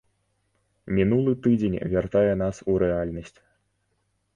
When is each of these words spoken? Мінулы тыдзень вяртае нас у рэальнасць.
Мінулы 1.01 1.31
тыдзень 1.45 1.77
вяртае 1.95 2.33
нас 2.45 2.55
у 2.67 2.83
рэальнасць. 2.87 3.35